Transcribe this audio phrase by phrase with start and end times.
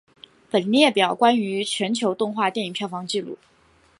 [0.49, 3.37] 本列表关于全球动画电影票房纪录。